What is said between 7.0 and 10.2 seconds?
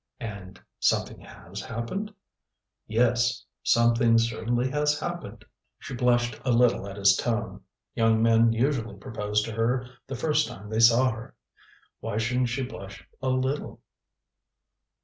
tone. Young men usually proposed to her the